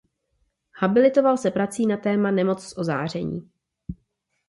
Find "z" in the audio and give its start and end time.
2.63-2.77